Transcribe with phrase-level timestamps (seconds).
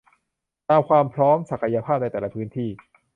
[0.69, 2.69] ตามความพร้อม ศักยภาพในแต่ละพื้นที่